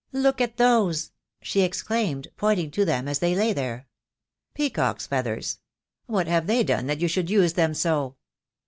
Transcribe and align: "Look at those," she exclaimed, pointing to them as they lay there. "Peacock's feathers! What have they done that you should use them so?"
"Look 0.13 0.41
at 0.41 0.57
those," 0.57 1.11
she 1.43 1.61
exclaimed, 1.61 2.29
pointing 2.35 2.71
to 2.71 2.85
them 2.85 3.07
as 3.07 3.19
they 3.19 3.35
lay 3.35 3.53
there. 3.53 3.85
"Peacock's 4.55 5.05
feathers! 5.05 5.59
What 6.07 6.25
have 6.25 6.47
they 6.47 6.63
done 6.63 6.87
that 6.87 7.01
you 7.01 7.07
should 7.07 7.29
use 7.29 7.53
them 7.53 7.75
so?" 7.75 8.15